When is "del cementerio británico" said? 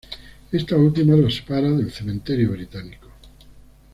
1.69-3.07